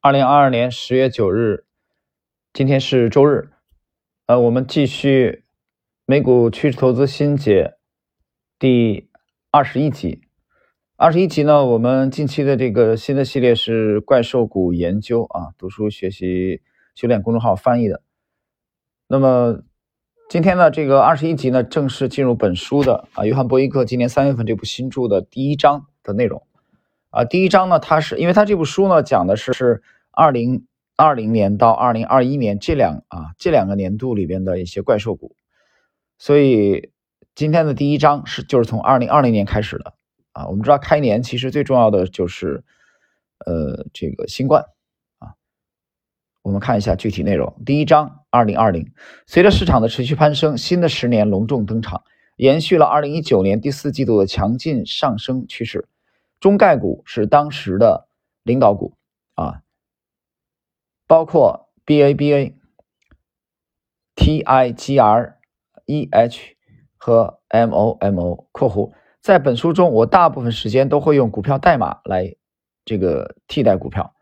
[0.00, 1.64] 二零二二年十月九日，
[2.52, 3.50] 今天是周日。
[4.26, 5.42] 呃，我们继续
[6.06, 7.74] 美股趋势投资新解
[8.60, 9.10] 第
[9.50, 10.20] 二十一集。
[10.94, 16.62] 二十一集呢，我们近期的这个新的系列是怪兽股研究啊，读书学习
[16.94, 18.00] 修炼公众号翻译的。
[19.08, 19.64] 那么
[20.30, 26.46] 今天呢，这个二十一集呢，正式进入本书的啊，约翰伯伊克今年三月份这部新著的第一章的内容。
[27.10, 35.34] 啊，第一章呢，它是因为它这部书呢讲的是是二零二零年到二零二一年这两啊这两个年度里边的一些怪兽股，
[36.18, 36.90] 所以
[37.34, 39.94] 今天的第一章是就是从二零二零年开始的
[40.32, 40.48] 啊。
[40.48, 42.62] 我们知道开年其实最重要的就是
[43.46, 44.64] 呃这个新冠
[45.18, 45.32] 啊。
[46.42, 48.92] 我们看一下具体内容，第一章二零二零，
[49.26, 52.02] 随着市场的持续攀升，新的十年隆重登场，
[52.36, 55.88] 延续了二零一九年第四季度的强劲上升趋势。
[56.40, 58.08] 中概股是当时的
[58.42, 58.94] 领导股
[59.34, 59.62] 啊，
[61.06, 62.54] 包括 BABA、
[64.14, 65.34] TIGR、
[65.86, 66.38] EH
[66.96, 68.92] 和 MOMO（ 括弧）。
[69.20, 72.36] 在本书中，我大部分时间都会用股票代码来
[72.84, 74.14] 这个替代股票。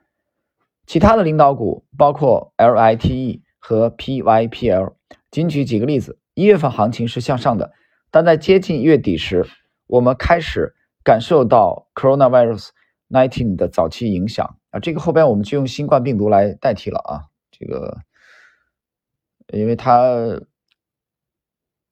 [0.86, 4.94] 其他的领导股包括 LITE 和 PYPL。
[5.30, 7.72] 仅举几个例子：一月份行情是向上的，
[8.10, 9.44] 但在接近月底时，
[9.86, 10.75] 我们开始。
[11.06, 12.70] 感受到 coronavirus
[13.08, 17.98] nineteen 的早期影响啊，这个后边我们就用新冠病毒来代替了啊，这个，
[19.52, 20.40] 因为它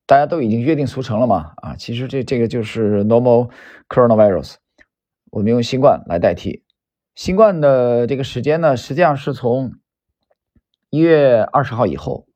[0.04, 3.52] 大家都已经约定俗成了嘛啊，其实这这个就是 normal
[3.88, 4.56] coronavirus，
[5.30, 6.64] 我们用新冠来代替。
[7.14, 9.74] 新冠的这个时间呢，实际上是从
[10.90, 12.26] 一月二十号以后。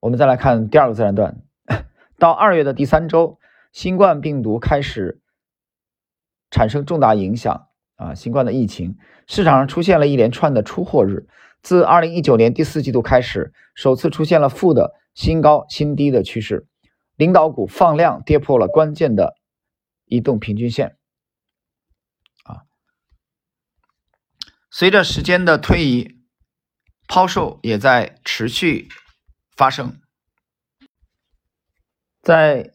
[0.00, 1.40] 我们再来看第二个自然段，
[2.20, 3.38] 到二月的第三周。
[3.72, 5.20] 新冠病毒开始
[6.50, 8.14] 产生重大影响啊！
[8.14, 11.28] 新冠的疫情，市场上出现了一连串的出货日。
[11.62, 16.66] 自二零一九年第四季度开始，首次出现了负的新高新低的趋势，
[17.16, 19.34] 领导股放量跌破了关键的
[20.06, 20.96] 移动平均线
[22.44, 22.62] 啊！
[24.70, 26.20] 随着时间的推移，
[27.06, 28.88] 抛售也在持续
[29.54, 30.00] 发生，
[32.22, 32.72] 在。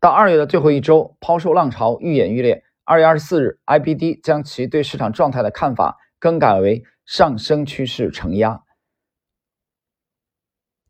[0.00, 2.62] 到二月的最后一周，抛售浪潮愈演愈烈。
[2.84, 8.62] 二月二十四日，IBD 将其对市场状态的看法更改为上升趋势承压。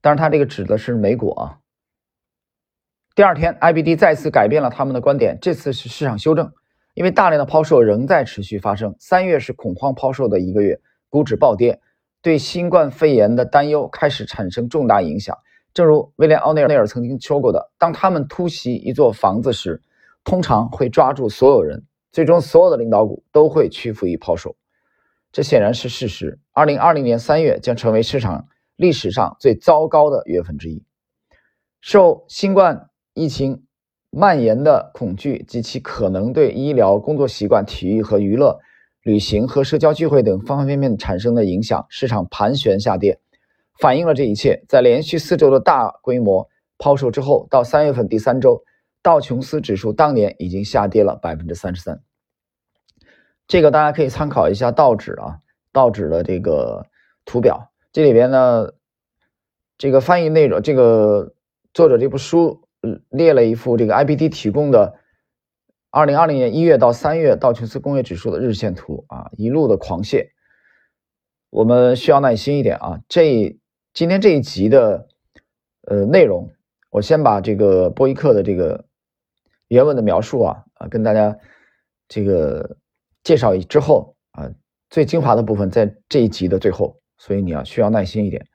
[0.01, 1.59] 当然，它这个指的是美股啊。
[3.15, 6.53] 第二天，IBD 再次改变了他们的观点，这次是市场修正，
[6.95, 8.95] 因为大量的抛售仍在持续发生。
[9.01, 11.81] 三月是恐慌抛售的一个月，股指暴跌，
[12.21, 15.37] 对新冠肺炎的担忧开始产生重大影响。
[15.75, 19.81] 正如威廉·奥内尔曾经说过的，当他们突袭一座房子时，
[20.25, 24.57] 通常会抓住所有人，最终所有的领导股都会屈服于抛售。
[25.31, 26.39] 这显然是事实。
[26.53, 30.83] 二零二零年三月将成为市场历史上最糟糕的月份之一。
[31.81, 33.65] 受新冠疫情
[34.11, 38.59] 蔓延的恐惧及其可能对医疗、工作习惯、体育和娱乐、
[39.03, 43.21] 旅行和社交聚会等方方面面产生的影响，市场盘旋下跌。
[43.79, 48.65] 反映了这一切，在连续四周的大规模抛售之后，到三月份第三周，
[49.03, 52.03] 道琼斯指数当年已经下跌了百分之三十三。
[53.47, 55.39] 这个大家可以参考一下道指啊，
[55.73, 56.87] 道指的这个
[57.25, 57.71] 图表。
[57.93, 58.73] 这里边呢，
[59.79, 61.35] 这个翻译内容，这个
[61.73, 62.69] 作者这部书
[63.11, 64.97] 列了一幅这个 IBD 提供的
[65.91, 70.31] 二零二零年一月到三月道琼斯工业指数的日线图啊，一路的狂泻。
[71.51, 73.57] 我们需要耐心一点啊，这。
[73.95, 75.09] 今天这一集的
[75.83, 76.51] 呃内容，
[76.91, 78.85] 我先把这个波伊克的这个
[79.67, 81.37] 原文的描述啊啊跟大家
[82.07, 82.77] 这个
[83.25, 84.51] 介绍之后啊，
[84.89, 88.47] 最精华的部分在这一集的最后，所以你要需要耐心一点。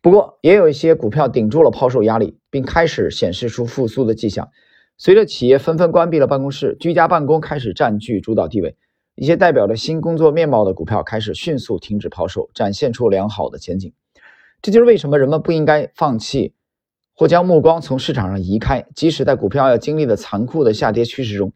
[0.00, 4.48] 不过也有一些股票顶住了抛售压力，并开始显示出复苏的迹象。
[4.96, 8.76] 随着企业纷纷关闭了办公室，居家办公开始占据主导地位，
[9.14, 13.92] 一些代表着新工作面貌的股票开始迅速停止抛售，展现出良好的前景。
[14.62, 16.54] 这就是为什么人们不应该放弃，
[17.14, 18.86] 或将目光从市场上移开。
[18.94, 21.52] 即使在股票要经历的残酷的下跌趋势中，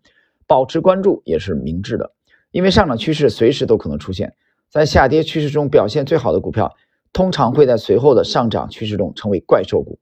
[0.46, 2.12] 保持关注也是明智的。
[2.50, 4.34] 因为上涨趋势随时都可能出现。
[4.70, 6.74] 在下跌趋势中表现最好的股票，
[7.12, 9.98] 通常会在随后的上涨趋势中成为怪兽股。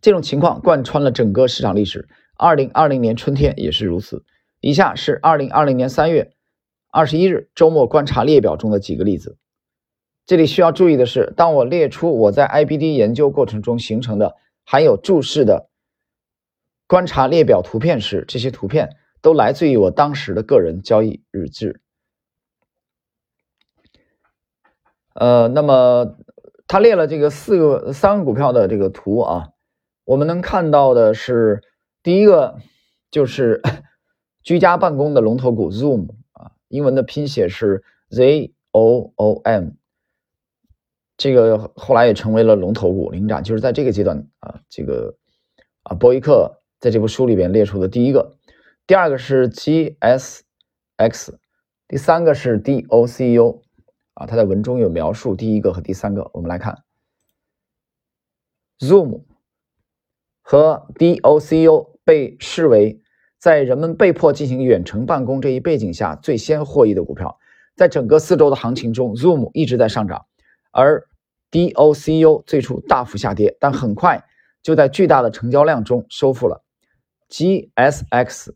[0.00, 2.08] 这种情况贯穿了整个市场历史。
[2.36, 4.24] 二零二零年春天也是如此。
[4.60, 6.32] 以下是二零二零年三月
[6.90, 9.38] 二十一日周末观察列表中的几个例子。
[10.26, 14.34] 这里需要注意的是，当我列出我在 IBD 研究过程中形成的
[14.64, 15.68] 含有注释的
[16.88, 21.80] 观察列表图片时，这些图片都来自于我当时的个人交易日志。
[25.14, 26.16] 呃，那么
[26.66, 29.50] 他列了这个四个三个股票的这个图啊，
[30.04, 31.62] 我们能看到的是，
[32.02, 32.58] 第一个
[33.12, 33.62] 就是
[34.42, 39.70] 居家办公的龙头股 Zoom 啊，英文的拼写是 Z O O M，
[41.16, 45.16] 这个后来也成为了龙头股领涨，就是在这个阶段啊，这个
[45.82, 48.36] 啊博伊克在这部书里边列出的第一个，
[48.86, 50.44] 第二个是 G S
[50.96, 51.38] X，
[51.88, 53.62] 第三个是 D O C U。
[54.14, 56.84] 啊，他在文中有描述第一个和第三个，我们来看
[58.78, 59.24] ，Zoom
[60.40, 62.98] 和 DOCU 被视为
[63.38, 67.38] 在人们被迫进行远程办公这一背景下最先获益的股票。
[67.74, 70.24] 在整个四周的行情中，Zoom 一直在上涨，
[70.76, 71.08] 而
[71.50, 74.22] DOCU 最初大幅下跌，但很快
[74.62, 76.62] 就在巨大的成交量中收复了。
[77.30, 78.52] GSX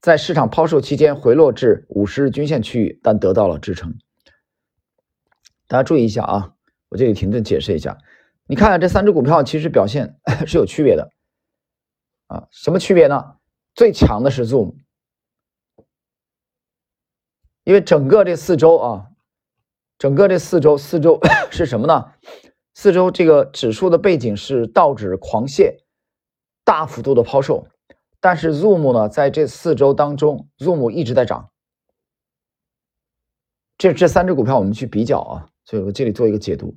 [0.00, 3.98] 在市场抛售期间回落至五十日均线区域，但得到了支撑。
[5.66, 6.54] 大家注意一下啊，
[6.90, 7.98] 我这里停顿解释一下。
[8.46, 10.16] 你看看这三只股票其实表现
[10.46, 11.10] 是有区别的
[12.28, 13.38] 啊，什么区别呢？
[13.74, 14.76] 最强的是 Zoom，
[17.64, 19.10] 因为整个这四周啊，
[20.04, 21.18] 整个这四周四周
[21.50, 22.12] 是什么呢？
[22.74, 25.78] 四周这个指数的背景是道指狂泻，
[26.62, 27.68] 大幅度的抛售，
[28.20, 31.48] 但是 Zoom 呢，在这四周当中，Zoom 一直在涨。
[33.78, 35.48] 这这三只股票我们去比较啊。
[35.64, 36.76] 所以我这里做一个解读，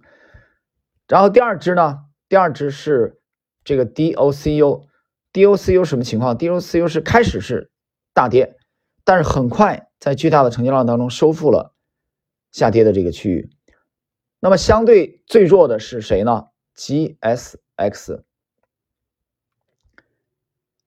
[1.10, 3.20] 然后第二只呢，第二只是
[3.66, 7.70] 这个 DOCU，DOCU 什么情况？DOCU 是开始是
[8.14, 8.56] 大跌，
[9.04, 11.74] 但是很快在巨大的成交量当中收复了
[12.58, 13.52] 下跌的这个区域。
[14.40, 18.22] 那么相对最弱的是谁呢？GSX，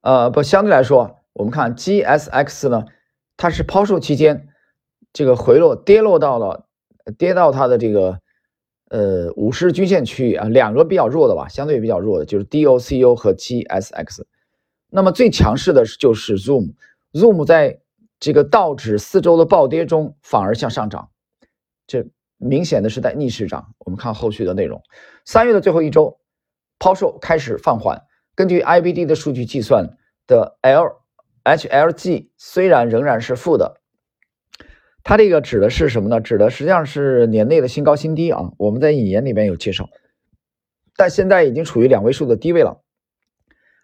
[0.01, 2.87] 呃，不，相对来说，我们看 GSX 呢，
[3.37, 4.49] 它是抛售期间
[5.13, 6.67] 这个回落跌落到了。
[7.19, 8.21] 跌到它的这个
[8.89, 14.25] 呃五十均线区域啊，两个比较弱的吧，相对比较弱的就是 DOCU 和 GSX。
[14.91, 17.81] 那么最强势的就是 Zoom，Zoom 在
[18.21, 21.11] 这个道指四周的暴跌中反而向上涨，
[21.91, 22.07] 这
[22.37, 23.75] 明显的是在逆势涨。
[23.79, 24.81] 我们看后续的内容，
[25.25, 26.21] 三月的最后一周
[26.79, 28.01] 抛售开始放缓。
[28.37, 29.99] 根据 IBD 的数据计算
[30.29, 33.81] 的 LHLG 虽然仍然是负的。
[35.03, 36.21] 它这个指的是什么呢？
[36.21, 38.53] 指的实际上是年内的新高新低啊。
[38.57, 39.89] 我们在引言里面有介绍，
[40.97, 42.83] 但现在已经处于两位数的低位了，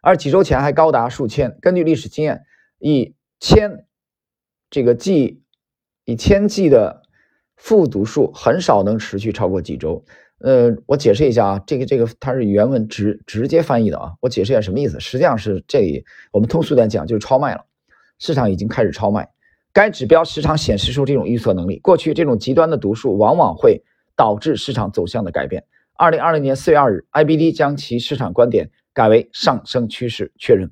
[0.00, 1.58] 而几周前还高达数千。
[1.60, 2.44] 根据历史经验，
[2.78, 3.84] 以千
[4.70, 5.42] 这个 G
[6.04, 7.02] 以千 G 的
[7.56, 10.04] 负读数很少能持续超过几周。
[10.38, 14.12] 呃，我解释一下啊，这个这个它是原文直直接翻译的啊。
[14.20, 15.00] 我解释一下什么意思？
[15.00, 17.64] 实际上是这里我们通俗点讲就是超卖了，
[18.18, 19.28] 市场已经开始超卖。
[19.72, 21.78] 该指标时常显示出这种预测能力。
[21.78, 23.82] 过去这种极端的读数往往会
[24.14, 25.64] 导致市场走向的改变。
[25.94, 30.70] 二零二零年四月二日，IBD 将其市场观点改为上升趋势确认，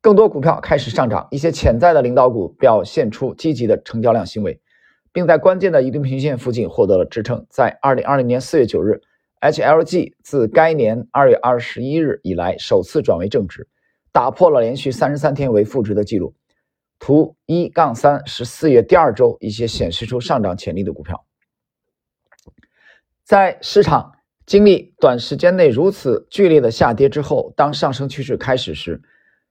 [0.00, 4.58] 更多股票开始上涨，一些潜在的领导股表现出积极的成交量行为，
[5.12, 7.46] 并在关键的移动平均线附近获得了支撑。
[7.50, 9.00] 在二零二零年四月九日
[9.40, 13.66] ，HLG 自该年二月二十一日以来首次转为正值，
[14.12, 16.34] 打破了连续三十三天为负值的记录。
[16.98, 21.24] 图一杠三是四月第二周一些显示出上涨潜力的股票，
[23.24, 24.12] 在市场
[24.44, 29.00] 经历短时间内如此剧烈的下跌之后，当上升趋势开始时，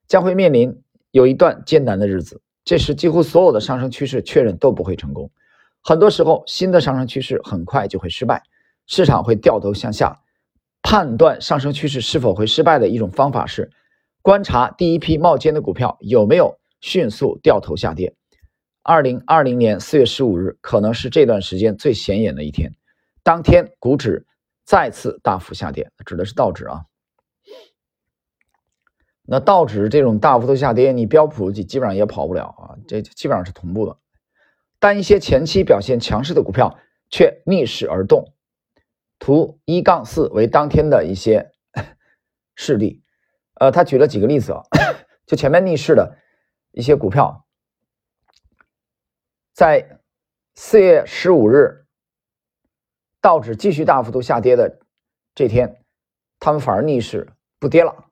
[0.07, 0.79] 将会面临
[1.09, 2.39] 有一段艰难的日子。
[2.63, 5.31] 这时，几乎所有的上升趋势确认都不会成功。
[5.89, 8.43] 很多时候，新的上升趋势很快就会失败，
[8.85, 10.21] 市场会掉头向下。
[10.83, 13.71] 判断上升趋势是否会失败的一种方法是
[14.21, 16.59] 观察第一批冒尖的股票有没有。
[16.79, 18.13] 迅速掉头下跌。
[18.83, 22.71] 二零二零年四月十五日可能是这段时间最显眼的一天。
[23.23, 24.27] 当天股指
[24.63, 26.85] 再次大幅下跌，指的是道指啊。
[29.23, 33.97] 那道指这种大幅度下跌，你标普基基本上也跑不了啊，这基本上是同步的。
[34.79, 38.33] 但一些前期表现强势的股票却逆势而动。
[39.19, 41.51] 图一杠四为当天的一些
[42.55, 43.03] 事例。
[43.55, 44.63] 呃，他举了几个例子啊，
[45.27, 46.17] 就前面逆势的。
[46.71, 47.47] 一些股票
[49.53, 49.99] 在
[50.53, 51.87] 四月十五日
[53.19, 54.79] 道指继续大幅度下跌的
[55.33, 55.83] 这天，
[56.39, 58.05] 他们反而逆势不跌了。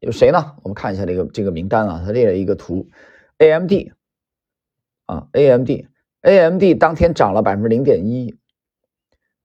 [0.00, 0.56] 有谁呢？
[0.64, 2.90] 我们看一下这个这个名单啊，他列了一个图
[3.38, 3.72] ，AMD
[5.06, 5.70] 啊，AMD
[6.22, 8.36] AMD 当天涨了百分之零点一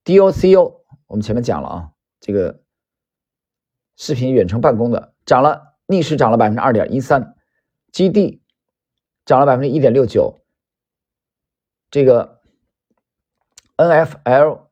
[0.04, 2.62] ，DOCO 我们前面讲了啊，这个
[3.96, 7.36] 视频远程办公的涨了，逆势涨了百分之二点一三
[7.92, 8.40] ，GD。
[9.24, 10.40] 涨了百分之一点六九，
[11.90, 12.40] 这个
[13.76, 14.68] ，NFL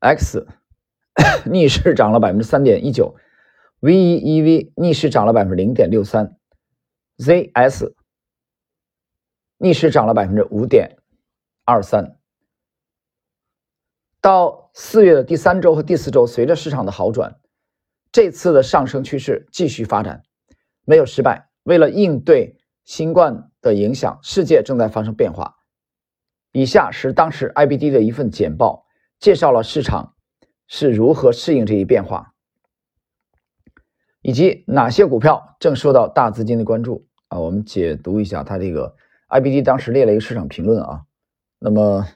[0.00, 0.48] X
[1.46, 3.14] 逆势涨了百分之三点一九
[3.80, 6.36] ，VEEV 逆势涨了百分之零点六三
[7.18, 7.94] ，ZS
[9.58, 10.96] 逆势涨了百分之五点
[11.68, 12.16] 二三。
[14.22, 17.38] 到四月的第三周和第四周，随着市场的好转，
[18.10, 20.22] 这次的上升趋势继续发展，
[20.86, 21.50] 没有失败。
[21.64, 25.56] 为了应对新冠的影响，世界正在发生变化。
[26.52, 28.86] 以下是当时 IBD 的一份简报，
[29.20, 30.14] 介绍了市场
[30.68, 32.32] 是如何适应这一变化，
[34.22, 37.38] 以及哪些股票正受到大资金的关注啊。
[37.38, 38.96] 我们解读一下它这个
[39.28, 41.04] IBD 当时列了一个市场评论啊。
[41.60, 42.06] 那么，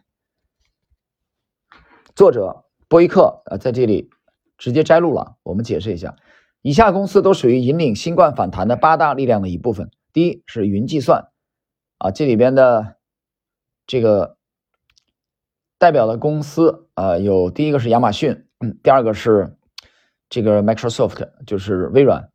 [2.15, 4.09] 作者波伊克啊在这里
[4.57, 6.15] 直接摘录了，我们解释一下。
[6.61, 9.91] 以下公司都属于引领新冠反弹的八大力量的一部分。
[10.13, 11.29] 第一是云计算，
[11.99, 12.95] 啊，这里边的
[13.85, 14.37] 这个
[15.77, 19.57] 代表的公司啊，有第一个是亚马逊，嗯，第二个是
[20.29, 22.31] 这个 Microsoft，就是微软。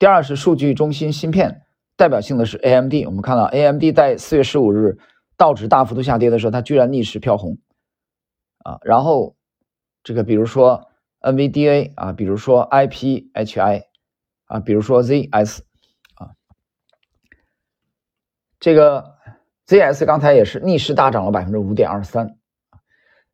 [0.00, 1.62] 第二是数据中心芯片，
[1.94, 2.94] 代表性的是 AMD。
[3.06, 4.98] 我们看到 AMD 在四月十五日
[5.36, 7.58] 道指大幅度下跌的时候，它居然逆势飘红，
[8.58, 9.36] 啊，然后
[10.02, 10.88] 这个比如说。
[11.24, 13.84] NVDA 啊，比如说 IPHI
[14.44, 15.60] 啊，比如说 ZS
[16.16, 16.36] 啊，
[18.60, 19.16] 这个
[19.66, 22.36] ZS 刚才也是逆势大涨了百分之五点二三。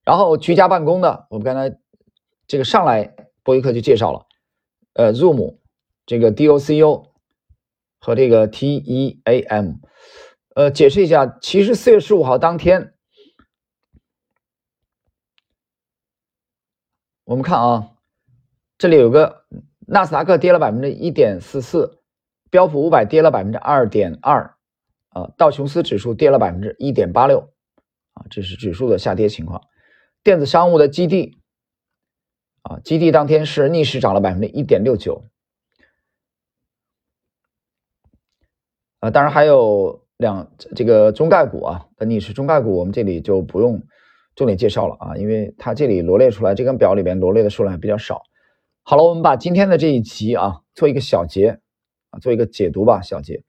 [0.04, 1.80] 然后居家办公的，我们刚才
[2.46, 4.26] 这个上来博一克就介绍了，
[4.92, 5.56] 呃，Zoom
[6.06, 7.08] 这个 DOCO
[7.98, 9.80] 和这个 TEAM，
[10.60, 12.92] 呃，解释一下，其实四月十五号当天。
[17.24, 17.96] 我们看啊，
[18.76, 19.46] 这里有个
[19.86, 22.02] 纳斯达克跌了百分之一点四四，
[22.50, 24.54] 标普五百跌了百分之二点二，
[25.08, 27.38] 啊，道琼斯指数跌了百分之一点八六，
[28.12, 29.62] 啊，这是指数的下跌情况。
[30.22, 31.40] 电子商务的基地，
[32.60, 35.24] 啊，基地当天是逆势涨了百分之一点六九，
[38.98, 43.82] 啊，当然还有两这个中概股啊等你是，中概股我们这里就不用。
[44.36, 48.22] 重点介绍了啊，因为它这里罗列出来这根表里边罗列的数量还比较少。
[48.84, 51.58] 好了，我们把今天的这一集啊做一个小结
[52.10, 53.02] 啊，做一个解读吧。
[53.02, 53.42] 小结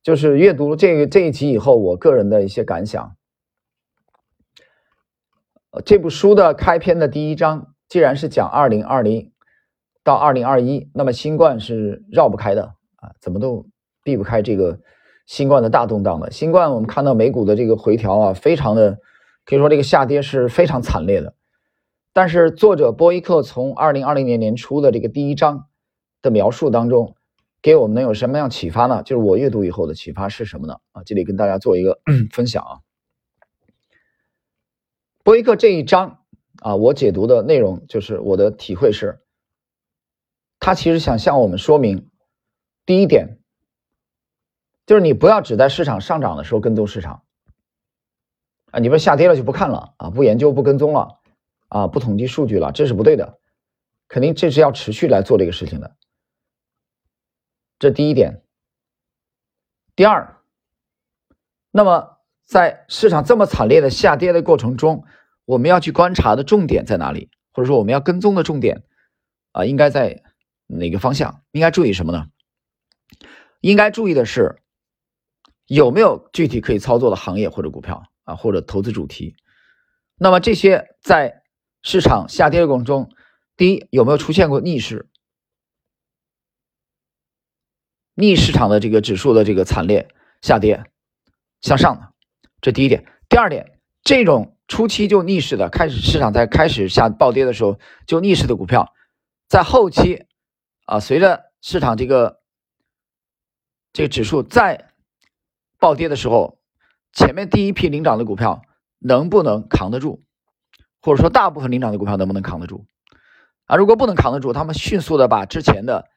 [0.00, 3.14] 就是阅读这个这一集以后，我个人的一些感想。
[5.84, 9.32] 这部书的开篇的第一章，既然是讲二零二零
[10.04, 12.62] 到二零二一，那么新冠是绕不开的
[12.96, 13.66] 啊，怎么都
[14.02, 14.78] 避不开这个
[15.26, 16.30] 新冠的大动荡的。
[16.30, 18.98] 新冠我们看到美股的这个回调啊，非常的。
[19.44, 21.34] 可以说这个下跌是非常惨烈的，
[22.12, 25.66] 但是作者波伊克从二零二零年年初的这个第一章
[26.22, 27.16] 的描述当中，
[27.60, 29.02] 给我们能有什么样启发呢？
[29.02, 30.76] 就是我阅读以后的启发是什么呢？
[30.92, 31.98] 啊，这里跟大家做一个
[32.30, 32.78] 分享啊。
[35.24, 36.20] 波伊克这一章
[36.60, 39.22] 啊，我解读的内容就是我的体会是，
[40.60, 42.08] 他其实想向我们说明，
[42.86, 43.40] 第一点，
[44.86, 47.22] 就是你不要只在市场上涨的时候跟踪市场。
[48.70, 51.18] 啊，你们下跌了就不看了啊，不研究不跟踪了
[51.68, 53.38] 啊，不统计数据了，这是不对的，
[54.08, 55.94] 肯定这是要持续来做这个事情的。
[57.78, 58.42] 这第一点。
[59.94, 60.38] 第二，
[61.70, 65.04] 那么在市场这么惨烈的下跌的过程中，
[65.44, 67.28] 我们要去观察的重点在哪里？
[67.52, 68.84] 或者说我们要跟踪的重点
[69.50, 70.22] 啊，应该在
[70.66, 71.42] 哪个方向？
[71.50, 72.28] 应该注意什么呢？
[73.60, 74.61] 应该注意的是
[75.66, 78.04] 有没有具体可以操作的行业或者股票。
[78.24, 79.34] 啊，或者投资主题，
[80.14, 81.42] 那么这些在
[81.82, 83.10] 市场下跌的过程中，
[83.56, 85.08] 第一有没有出现过逆势？
[88.14, 90.08] 逆市场的这个指数的这个惨烈
[90.40, 90.84] 下跌
[91.60, 92.12] 向上的，
[92.60, 93.04] 这第一点。
[93.28, 98.94] 第二点，这种初期就逆势的，开始市场在开始下暴跌的时候就逆势的股票，
[99.48, 100.26] 在后期
[100.86, 102.40] 啊，随着市场这个
[103.92, 104.91] 这个指数在
[105.82, 106.58] 暴跌的时候。
[107.14, 108.62] 前面第一批领涨的股票
[108.98, 110.24] 能不能扛得住，
[111.02, 112.86] 或者说大部分领涨的股票能不能扛得住？
[113.66, 116.08] 啊，如果不能扛得住，他们迅速的把之前的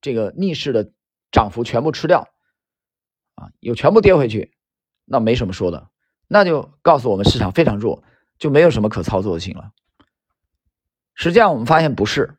[0.00, 0.92] 这个逆势的
[1.30, 2.26] 涨幅全部吃掉，
[3.34, 4.54] 啊，又全部跌回去，
[5.04, 5.90] 那没什么说的，
[6.26, 8.02] 那就告诉我们市场非常弱，
[8.38, 9.72] 就没有什么可操作性了。
[11.14, 12.38] 实际上我们发现不是，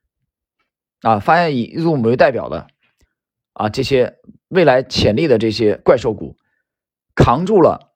[1.04, 2.66] 啊，发现以 Zoom 为代表的
[3.54, 6.36] 啊这些未来潜力的这些怪兽股
[7.24, 7.94] 扛住了。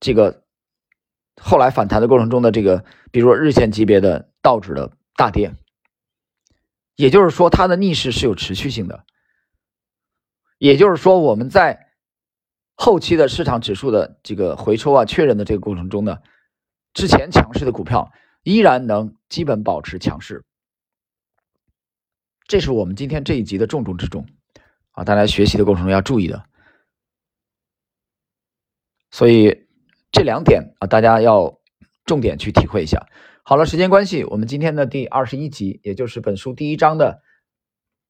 [0.00, 0.44] 这个
[1.40, 5.52] 后来反弹的过程中的这个，比如说日线级别的道指的大跌，
[6.96, 9.04] 也就是说它的逆势是有持续性的。
[10.58, 11.88] 也就是说我们在
[12.74, 16.18] 后期的市场指数的这个回抽啊确认的这个过程中呢，
[16.94, 18.10] 之前强势的股票
[18.42, 20.44] 依然能基本保持强势。
[22.46, 24.26] 这是我们今天这一集的重中之重
[24.92, 25.04] 啊！
[25.04, 26.44] 大家学习的过程中要注意的。
[29.10, 29.66] 所以
[30.12, 31.60] 这两点啊，大家要
[32.04, 33.06] 重点去体会一下。
[33.42, 37.20] 好了，时间关系，我们今天的第二十一集，也就是本书第一章的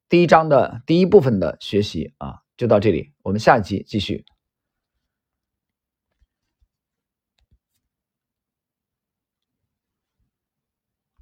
[0.09, 3.13] 第一章的第一部分的学习啊，就到这里。
[3.23, 4.25] 我们下一集继续。